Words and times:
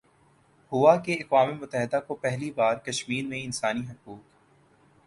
ہوا 0.71 0.95
کہ 0.97 1.17
اقوام 1.19 1.49
متحدہ 1.61 1.99
کو 2.07 2.15
پہلی 2.15 2.51
بار 2.51 2.75
کشمیرمیں 2.85 3.41
انسانی 3.43 3.85
حقوق 3.89 4.19